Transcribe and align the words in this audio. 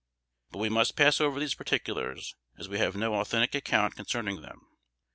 But 0.49 0.57
we 0.57 0.69
must 0.69 0.95
pass 0.95 1.21
over 1.21 1.39
these 1.39 1.53
particulars, 1.53 2.35
as 2.57 2.67
we 2.67 2.79
have 2.79 2.95
no 2.95 3.13
authentic 3.13 3.53
account 3.53 3.95
concerning 3.95 4.41
them. 4.41 4.61